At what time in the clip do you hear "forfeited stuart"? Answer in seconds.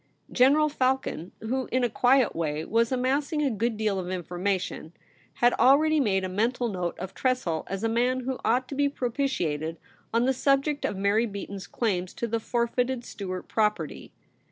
12.39-13.47